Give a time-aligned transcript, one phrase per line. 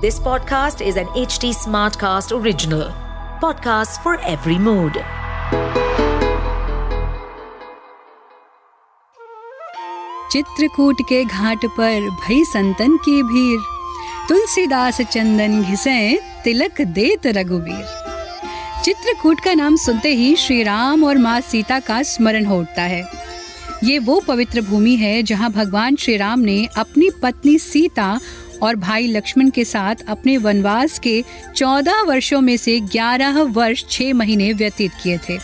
[0.00, 2.82] This podcast is an HT Smartcast original.
[3.40, 4.98] Podcast for every mood.
[10.32, 13.60] Chitrakoot के घाट पर भई संतन की भीड़
[14.28, 15.98] तुलसीदास चंदन घिसे
[16.44, 17.84] तिलक देत रघुवीर
[18.84, 23.06] चित्रकूट का नाम सुनते ही श्री राम और माँ सीता का स्मरण हो उठता है
[23.84, 28.18] ये वो पवित्र भूमि है जहाँ भगवान श्री राम ने अपनी पत्नी सीता
[28.62, 31.24] और भाई लक्ष्मण के साथ अपने वनवास के
[31.56, 35.38] चौदह वर्षों में से ग्यारह वर्ष छह महीने व्यतीत किए थे।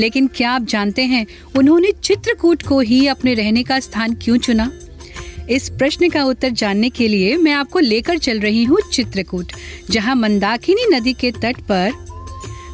[0.00, 1.26] लेकिन क्या आप जानते हैं,
[1.58, 4.70] उन्होंने चित्रकूट को ही अपने रहने का स्थान क्यों चुना?
[5.50, 9.52] इस प्रश्न का उत्तर जानने के लिए मैं आपको लेकर चल रही हूँ चित्रकूट,
[9.90, 11.92] जहाँ मंदाकिनी नदी के तट पर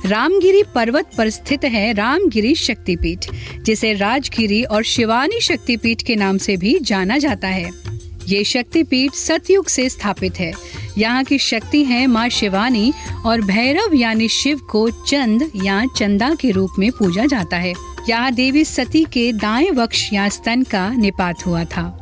[0.07, 3.27] रामगिरी पर्वत पर स्थित है रामगिरी शक्तिपीठ,
[3.63, 7.82] जिसे राजगिरी और शिवानी शक्तिपीठ के नाम से भी जाना जाता है।
[8.29, 10.53] ये शक्तिपीठ सतयुग से स्थापित है।
[10.99, 12.93] यहाँ की शक्ति है माँ शिवानी
[13.27, 17.73] और भैरव यानी शिव को चंद या चंदा के रूप में पूजा जाता है।
[18.09, 21.99] यहाँ देवी सती के दाएँ वक्ष या स्तन का निपात हुआ था।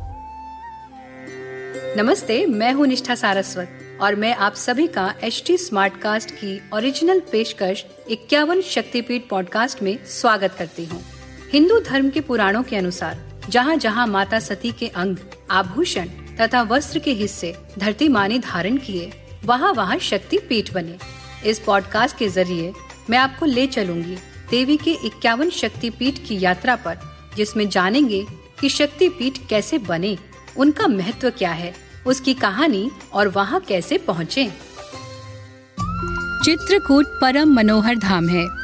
[1.97, 6.59] नमस्ते, मैं हूँ निष्ठा सारस्वत और मैं आप सभी का एच टी स्मार्ट कास्ट की
[6.73, 11.01] ओरिजिनल पेशकश इक्यावन शक्तिपीठ पॉडकास्ट में स्वागत करती हूँ।
[11.53, 15.17] हिंदू धर्म के पुराणों के अनुसार जहाँ जहाँ माता सती के अंग,
[15.51, 16.07] आभूषण
[16.41, 19.11] तथा वस्त्र के हिस्से धरती माँ ने धारण किए,
[19.45, 20.97] वहाँ वहाँ शक्ति पीठ बने।
[21.45, 22.73] इस पॉडकास्ट के ज़रिए
[23.09, 24.15] मैं आपको ले चलूँगी
[24.49, 26.97] देवी के इक्यावन शक्ति पीठ की यात्रा पर,
[27.35, 28.25] जिसमें जानेंगे
[28.59, 30.17] कि शक्ति पीठ कैसे बने,
[30.57, 31.73] उनका महत्व क्या है,
[32.07, 34.45] उसकी कहानी और वहाँ कैसे पहुँचे।
[36.45, 38.60] चित्रकूट परम मनोहर धाम है।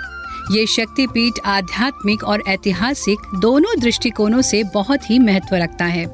[0.52, 6.06] ये शक्तिपीठ आध्यात्मिक और ऐतिहासिक दोनों दृष्टिकोणों से बहुत ही महत्व रखता है।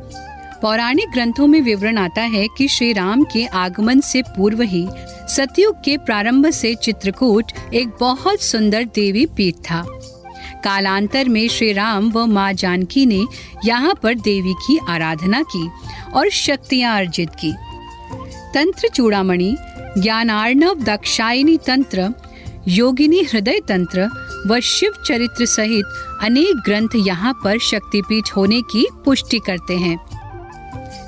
[0.61, 4.87] पौराणिक ग्रंथों में विवरण आता है कि श्री राम के आगमन से पूर्व ही
[5.29, 9.83] सतयुग के प्रारंभ से चित्रकूट एक बहुत सुंदर देवी पीठ था।
[10.63, 13.25] कालांतर में श्री राम व माँ जानकी ने
[13.65, 15.69] यहाँ पर देवी की आराधना की
[16.13, 17.53] और शक्तियाँ अर्जित की।
[18.53, 19.55] तंत्र चूड़ामणि,
[19.97, 22.09] ज्ञानार्णव दक्षायनी तंत्र,
[22.67, 24.09] योगिनी हृदय तंत्र
[24.47, 25.85] व शिव चरित्र सहित
[26.21, 29.97] अनेक ग्रंथ यहाँ पर शक्तिपीठ होने की पुष्टि करते हैं।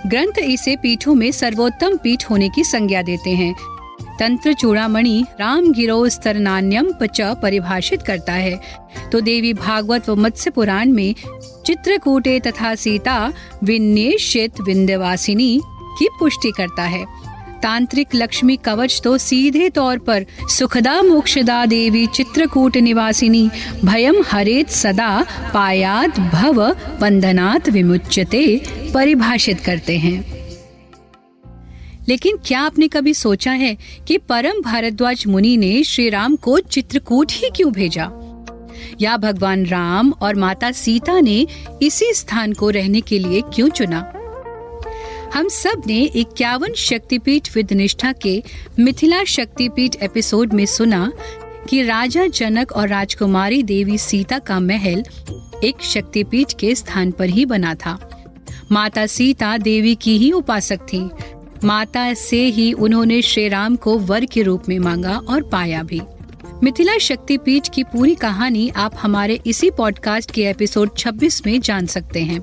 [0.07, 3.53] ग्रंथ इसे पीठों में सर्वोत्तम पीठ होने की संज्ञा देते हैं।
[4.19, 8.59] तंत्र चूड़ामणि राम गिरो स्तर नान्यम पच परिभाषित करता है।
[9.11, 11.15] तो देवी भागवत व मत्स्य पुराण में
[11.65, 15.59] चित्रकूटे तथा सीता विन्येषित विंध्यवासिनी
[15.99, 17.05] की पुष्टि करता है।
[17.65, 23.49] तांत्रिक लक्ष्मी कवच तो सीधे तौर पर सुखदा मोक्षदा देवी चित्रकूट निवासिनी
[23.85, 28.61] भयम हरेत सदा पायात भव बंधनात विमुच्यते
[28.93, 30.35] परिभाषित करते हैं।
[32.09, 33.77] लेकिन क्या आपने कभी सोचा है
[34.07, 38.09] कि परम भारद्वाज मुनि ने श्री राम को चित्रकूट ही क्यों भेजा?
[39.01, 41.47] या भगवान राम और माता सीता ने
[41.81, 44.11] इसी स्थान को रहने के लिए क्यों चुना?
[45.33, 48.43] हम सबने इक्यावन शक्तिपीठ विद निष्ठा के
[48.79, 51.11] मिथिला शक्तिपीठ एपिसोड में सुना
[51.69, 55.03] कि राजा जनक और राजकुमारी देवी सीता का महल
[55.63, 58.25] एक शक्तिपीठ के स्थान पर ही बना था।
[58.71, 61.09] माता सीता देवी की ही उपासक थी।
[61.63, 66.01] माता से ही उन्होंने श्री राम को वर के रूप में मांगा और पाया भी।
[66.63, 72.21] मिथिला शक्तिपीठ की पूरी कहानी आप हमारे इसी पॉडकास्ट के एपिसोड 26 में जान सकते
[72.21, 72.41] हैं।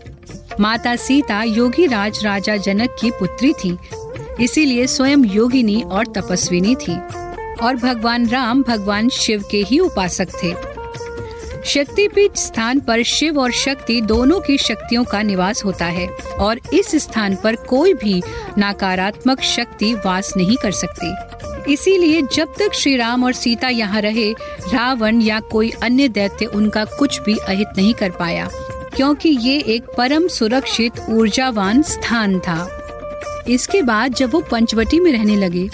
[0.61, 3.79] माता सीता योगी राज राजा जनक की पुत्री थी।
[4.41, 6.97] इसीलिए स्वयं योगिनी और तपस्विनी थी
[7.63, 10.55] और भगवान राम भगवान शिव के ही उपासक थे।
[11.65, 16.09] शक्तिपीठ स्थान पर शिव और शक्ति दोनों की शक्तियों का निवास होता है
[16.41, 18.23] और इस स्थान पर कोई भी
[18.59, 21.15] नकारात्मक शक्ति वास नहीं कर सकती।
[21.73, 24.33] इसीलिए जब तक श्री राम और सीता यहाँ रहे,
[24.73, 28.49] रावण या कोई अन्य दैत्य उनका कुछ भी अहित नहीं कर पाया।
[28.97, 35.37] क्योंकि ये एक परम सुरक्षित, ऊर्जावान स्थान था। इसके बाद जब वो पंचवटी में रहने
[35.37, 35.69] लगे,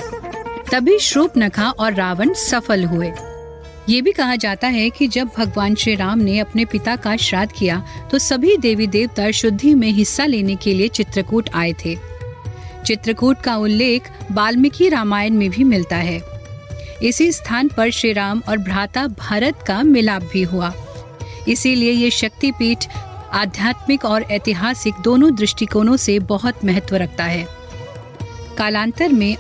[0.71, 0.99] तभी
[1.39, 3.13] नखा और रावण सफल हुए।
[3.89, 7.53] ये भी कहा जाता है कि जब भगवान श्री राम ने अपने पिता का श्राद्ध
[7.53, 11.97] किया तो सभी देवी देवता शुद्धि में हिस्सा लेने के लिए चित्रकूट आए थे।
[12.87, 16.21] चित्रकूट का उल्लेख वाल्मीकि रामायण में भी मिलता है।
[17.03, 20.73] इसी स्थान पर श्री राम और भ्राता भरत का मिलाप भी हुआ।
[21.49, 22.85] इसीलिए ये शक्तिपीठ
[23.33, 27.47] आध्यात्मिक और ऐतिहासिक दोनों दृष्टिकोणों से बहुत महत्व रखता है।
[28.59, 29.37] कालांतर में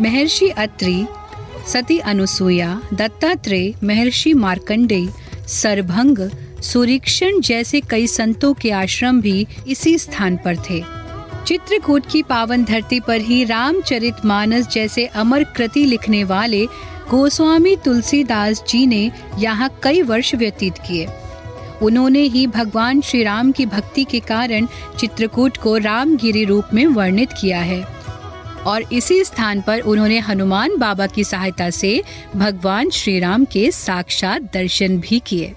[0.00, 1.06] महर्षि अत्रि,
[1.66, 5.08] सती अनुसुईया दत्तात्रेय, महर्षि मार्कंडे
[5.48, 6.30] सरभंग
[6.62, 10.82] सुरीक्षण जैसे कई संतों के आश्रम भी इसी स्थान पर थे।
[11.46, 16.66] चित्रकूट की पावन धरती पर ही रामचरित मानस जैसे अमर कृति लिखने वाले
[17.10, 21.06] गोस्वामी तुलसीदास जी ने यहाँ कई वर्ष व्यतीत किए।
[21.82, 24.66] उन्होंने ही भगवान श्री राम की भक्ति के कारण
[24.98, 28.00] चित्रकूट को रामगिरी रूप में वर्णित किया है।
[28.66, 32.02] और इसी स्थान पर उन्होंने हनुमान बाबा की सहायता से
[32.36, 35.54] भगवान श्री राम के साक्षात दर्शन भी किए।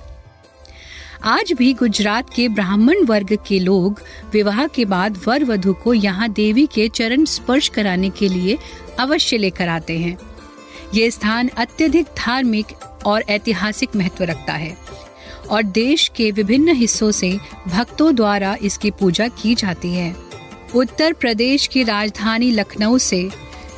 [1.23, 4.01] आज भी गुजरात के ब्राह्मण वर्ग के लोग
[4.33, 8.57] विवाह के बाद वर वधु को यहाँ देवी के चरण स्पर्श कराने के लिए
[8.99, 10.17] अवश्य लेकर आते हैं।
[10.95, 12.65] ये स्थान अत्यधिक धार्मिक
[13.05, 14.77] और ऐतिहासिक महत्व रखता है।
[15.53, 20.15] और देश के विभिन्न हिस्सों से भक्तों द्वारा इसकी पूजा की जाती है।
[20.75, 23.29] उत्तर प्रदेश की राजधानी लखनऊ से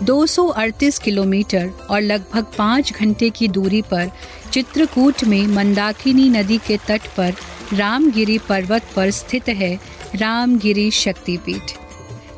[0.03, 4.11] 238 किलोमीटर और लगभग पाँच घंटे की दूरी पर
[4.51, 7.33] चित्रकूट में मंदाकिनी नदी के तट पर
[7.73, 9.79] रामगिरी पर्वत पर स्थित है
[10.15, 11.71] रामगिरी शक्तिपीठ।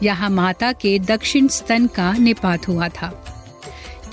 [0.04, 3.14] यहाँ माता के दक्षिण स्तन का निपात हुआ था।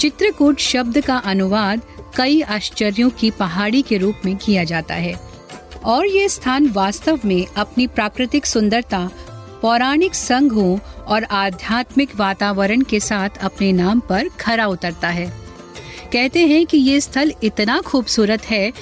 [0.00, 1.82] चित्रकूट शब्द का अनुवाद
[2.16, 5.20] कई आश्चर्यों की पहाड़ी के रूप में किया जाता है।
[5.84, 9.10] और ये स्थान वास्तव में अपनी प्राकृतिक सुंदरता,
[9.62, 15.32] पौराणिक संघों और आध्यात्मिक वातावरण के साथ अपने नाम पर खरा उतरता है।
[16.12, 18.72] कहते हैं कि ये स्थल इतना खूबसूरत है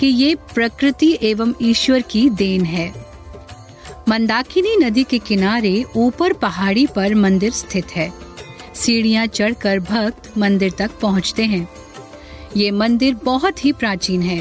[0.00, 2.92] कि ये प्रकृति एवं ईश्वर की देन है।
[4.08, 8.12] मंदाकिनी नदी के किनारे ऊपर पहाड़ी पर मंदिर स्थित है।
[8.74, 11.68] सीढ़ियाँ चढ़कर भक्त मंदिर तक पहुँचते हैं।
[12.56, 14.40] ये मंदिर बहुत ही प्राचीन है,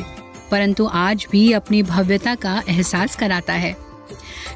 [0.51, 3.75] परंतु आज भी अपनी भव्यता का एहसास कराता है।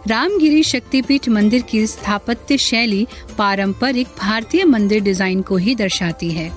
[0.08, 3.06] रामगिरी शक्तिपीठ मंदिर की स्थापत्य शैली
[3.38, 6.52] पारंपरिक भारतीय मंदिर डिज़ाइन को ही दर्शाती है।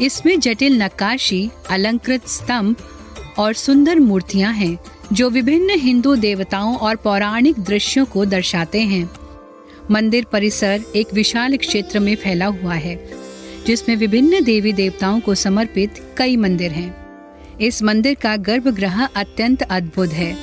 [0.00, 2.76] इसमें जटिल नक्काशी, अलंकृत स्तंभ
[3.38, 4.78] और सुंदर मूर्तियाँ हैं,
[5.12, 9.08] जो विभिन्न हिंदू देवताओं और पौराणिक दृश्यों को दर्शाते हैं।
[9.90, 12.96] मंदिर परिसर एक विशाल क्षेत्र में फैला हुआ है।
[13.66, 20.12] जिसमें विभिन्न देवी देवताओं को समर्पित कई मंदिर हैं। इस मंदिर का गर्भगृह अत्यंत अद्भुत
[20.12, 20.36] है।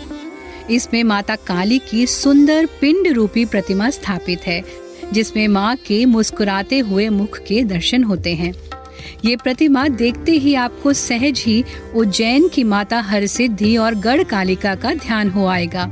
[0.71, 4.61] इसमें माता काली की सुंदर पिंड रूपी प्रतिमा स्थापित है,
[5.13, 8.53] जिसमें माँ के मुस्कुराते हुए मुख के दर्शन होते हैं।
[9.25, 11.63] ये प्रतिमा देखते ही आपको सहज ही
[11.95, 15.91] उज्जैन की माता हरसिद्धि और गढ़ कालिका का ध्यान हो आएगा।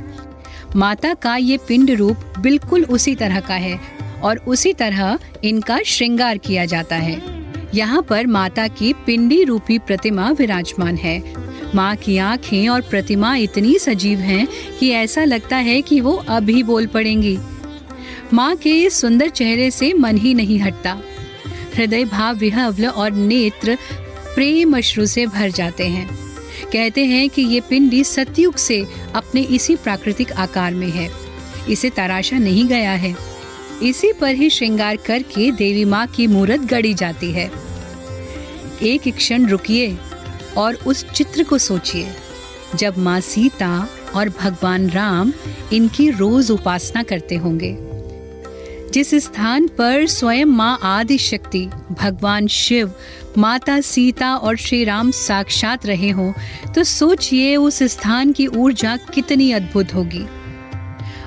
[0.76, 3.78] माता का ये पिंड रूप बिल्कुल उसी तरह का है
[4.22, 7.40] और उसी तरह इनका श्रृंगार किया जाता है।
[7.74, 11.34] यहाँ पर माता की पिंडी रूपी प्रतिमा विराजमान है।
[11.74, 14.48] माँ की आँखें और प्रतिमा इतनी सजीव हैं
[14.80, 17.38] कि ऐसा लगता है कि वो अभी बोल पड़ेंगी।
[18.32, 20.98] माँ के इस सुंदर चेहरे से मन ही नहीं हटता।
[21.76, 23.78] हृदय भाव विहवल और नेत्र
[24.34, 26.08] प्रेम अश्रु से भर जाते हैं।
[26.72, 31.10] कहते हैं कि ये पिंडी सतयुग से अपने इसी प्राकृतिक आकार में है।
[31.68, 33.29] इसे तराशा नहीं गया है।
[33.82, 37.50] इसी पर ही श्रृंगार करके देवी माँ की मूर्त गढ़ी जाती है।
[38.82, 39.96] एक क्षण रुकिए
[40.56, 42.08] और उस चित्र को सोचिए,
[42.74, 45.32] जब माँ सीता और भगवान राम
[45.72, 47.76] इनकी रोज उपासना करते होंगे।
[48.92, 52.92] जिस स्थान पर स्वयं माँ आदि शक्ति भगवान शिव,
[53.38, 56.32] माता सीता और श्री राम साक्षात रहे हों
[56.74, 60.24] तो सोचिए उस स्थान की ऊर्जा कितनी अद्भुत होगी।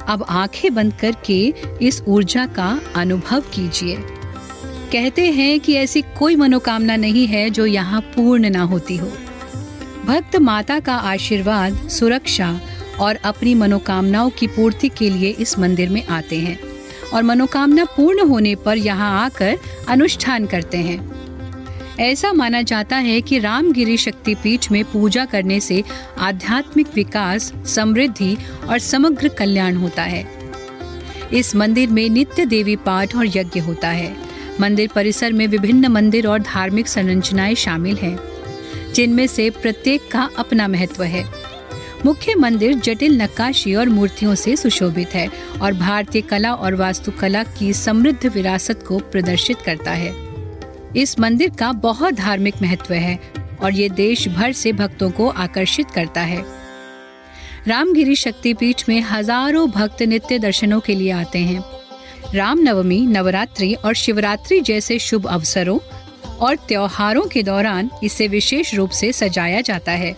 [0.08, 3.98] अब आँखें बंद करके इस ऊर्जा का अनुभव कीजिए।
[4.92, 9.08] कहते हैं कि ऐसी कोई मनोकामना नहीं है जो यहाँ पूर्ण ना होती हो।
[10.06, 12.60] भक्त माता का आशीर्वाद, सुरक्षा
[13.00, 16.60] और अपनी मनोकामनाओं की पूर्ति के लिए इस मंदिर में आते हैं
[17.14, 21.33] और मनोकामना पूर्ण होने पर यहाँ आकर अनुष्ठान करते हैं।
[22.00, 25.84] ऐसा माना जाता है कि रामगिरी शक्तिपीठ में पूजा करने से
[26.18, 28.38] आध्यात्मिक विकास, समृद्धि
[28.70, 30.28] और समग्र कल्याण होता है।
[31.34, 34.18] इस मंदिर में नित्य देवी पाठ और यज्ञ होता है।
[34.60, 38.20] मंदिर परिसर में विभिन्न मंदिर और धार्मिक संरचनाएँ शामिल हैं,
[38.94, 41.26] जिनमें से प्रत्येक का अपना महत्व है।
[42.06, 45.30] मुख्य मंदिर जटिल नक्काशी और मूर्तियों से सुशोभित है
[45.62, 50.33] और भारतीय कला और वास्तुकला की समृद्ध विरासत को प्रदर्शित करता है।
[50.96, 53.20] इस मंदिर का बहुत धार्मिक महत्व है
[53.62, 56.44] और ये देश भर से भक्तों को आकर्षित करता है।
[57.68, 61.64] रामगिरी शक्तिपीठ में हज़ारों भक्त नित्य दर्शनों के लिए आते हैं।
[62.34, 65.80] रामनवमी, नवरात्रि और शिवरात्रि जैसे शुभ अवसरों
[66.38, 70.16] और त्योहारों के दौरान इसे विशेष रूप से सजाया जाता है।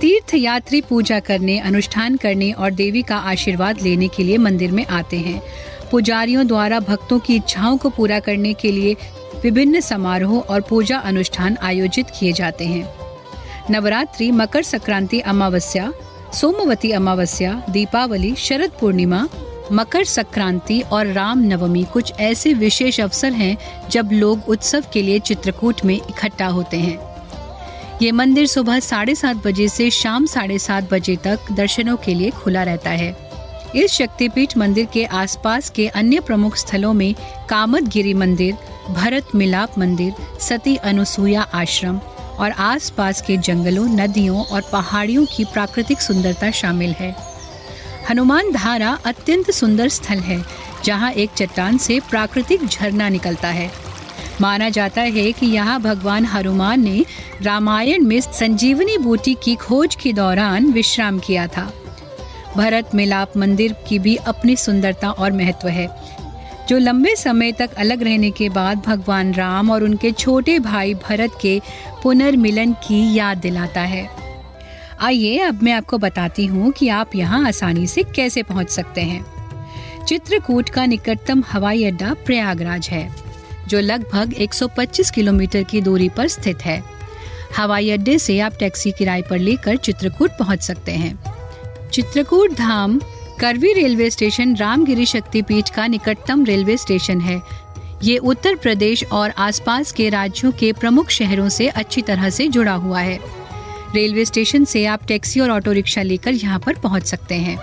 [0.00, 4.86] तीर्थ यात्री पूजा करने, अनुष्ठान करने और देवी का आशीर्वाद लेने के लिए मंदिर में
[4.86, 5.42] आते हैं।
[5.90, 8.96] पुजारियों द्वारा भक्तों की इच्छाओं को पूरा करने के लिए
[9.42, 12.94] विभिन्न समारोह और पूजा अनुष्ठान आयोजित किए जाते हैं।
[13.70, 15.92] नवरात्रि, मकर संक्रांति अमावस्या,
[16.34, 19.28] सोमवती अमावस्या, दीपावली, शरद पूर्णिमा,
[19.72, 23.56] मकर संक्रांति और राम नवमी कुछ ऐसे विशेष अवसर हैं
[23.90, 26.98] जब लोग उत्सव के लिए चित्रकूट में इकट्ठा होते हैं।
[28.02, 32.30] ये मंदिर सुबह साढ़े सात बजे से शाम साढ़े सात बजे तक दर्शनों के लिए
[32.30, 33.30] खुला रहता है।
[33.76, 37.14] इस शक्तिपीठ मंदिर के आसपास के अन्य प्रमुख स्थलों में
[37.48, 38.54] कामतगिरी मंदिर
[38.90, 41.98] भरत मिलाप मंदिर, सती अनुसुईया आश्रम
[42.38, 47.16] और आसपास के जंगलों, नदियों और पहाड़ियों की प्राकृतिक सुंदरता शामिल है।
[48.10, 50.44] हनुमान धारा अत्यंत सुंदर स्थल है,
[50.84, 53.70] जहाँ एक चट्टान से प्राकृतिक झरना निकलता है।
[54.40, 57.04] माना जाता है कि यहाँ भगवान हनुमान ने
[57.42, 61.72] रामायण में संजीवनी बूटी की खोज के दौरान विश्राम किया था।
[62.56, 65.88] भरत मिलाप मंदिर की भी अपनी सुंदरता और महत्व है
[66.68, 71.30] जो लंबे समय तक अलग रहने के बाद भगवान राम और उनके छोटे भाई भरत
[71.42, 71.60] के
[72.02, 74.08] पुनर्मिलन की याद दिलाता है।
[75.00, 80.04] आइए, अब मैं आपको बताती हूँ कि आप यहाँ आसानी से कैसे पहुँच सकते हैं।
[80.04, 83.08] चित्रकूट का निकटतम हवाई अड्डा प्रयागराज है,
[83.68, 86.82] जो लगभग 125 किलोमीटर की दूरी पर स्थित है।
[87.56, 91.18] हवाई अड्डे से आप टैक्सी किराए पर लेकर चित्रकूट पहुँच सकते हैं।
[91.92, 93.00] चित्रकूट धाम
[93.42, 97.40] करवी रेलवे स्टेशन रामगिरी शक्तिपीठ का निकटतम रेलवे स्टेशन है।
[98.02, 102.74] ये उत्तर प्रदेश और आसपास के राज्यों के प्रमुख शहरों से अच्छी तरह से जुड़ा
[102.74, 103.18] हुआ है।
[103.94, 107.58] रेलवे स्टेशन से आप टैक्सी और ऑटो रिक्शा लेकर यहाँ पर पहुँच सकते हैं।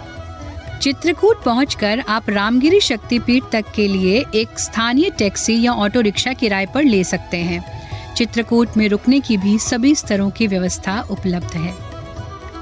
[0.80, 6.66] चित्रकूट पहुंचकर आप रामगिरी शक्तिपीठ तक के लिए एक स्थानीय टैक्सी या ऑटो रिक्शा किराए
[6.66, 7.64] पर ले सकते हैं।
[8.16, 11.89] चित्रकूट में रुकने की भी सभी स्तरों की व्यवस्था उपलब्ध है।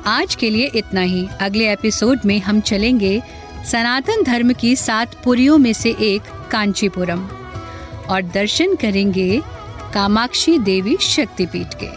[0.07, 3.21] आज के लिए इतना ही। अगले एपिसोड में हम चलेंगे
[3.71, 6.21] सनातन धर्म की सात पुरियों में से एक,
[6.51, 7.25] कांचीपुरम।
[8.09, 9.41] और दर्शन करेंगे
[9.93, 11.89] कामाक्षी देवी शक्तिपीठ के।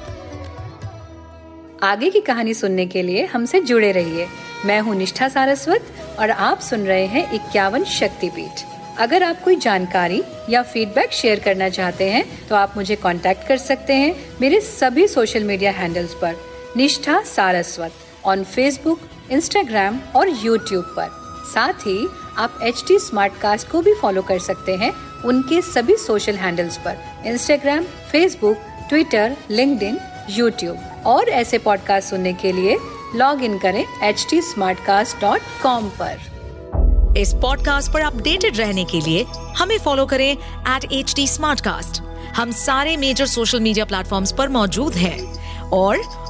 [1.87, 4.27] आगे की कहानी सुनने के लिए हमसे जुड़े रहिए।
[4.67, 5.87] मैं हूँ निष्ठा सारस्वत
[6.19, 8.67] और आप सुन रहे हैं इक्यावन शक्तिपीठ।
[8.99, 13.57] अगर आप कोई जानकारी या फीडबैक शेयर करना चाहते हैं तो आप मुझे कांटेक्ट कर
[13.57, 17.93] सकते हैं मेरे सभी सोशल मीडिया हैंडल्स पर। Nishtha Saraswat
[18.25, 19.01] on Facebook
[19.31, 21.09] Instagram और यूट्यूब पर।
[21.55, 22.09] साथ ही
[22.39, 26.77] आप एच टी स्मार्ट कास्ट को भी फॉलो कर सकते हैं उनके सभी सोशल हैंडल्स
[26.77, 28.57] पर। Instagram Facebook
[28.89, 30.01] Twitter link
[30.31, 32.79] YouTube और ऐसे पॉडकास्ट सुनने के लिए
[33.15, 34.41] लॉग इन करें एच टी
[36.01, 36.19] पर।
[37.17, 40.37] इस पॉडकास्ट पर अपडेटेड रहने के लिए हमें फॉलो करें
[40.77, 41.15] एट एच
[42.37, 46.20] हम सारे मेजर सोशल मीडिया प्लेटफॉर्म पर मौजूद हैं। और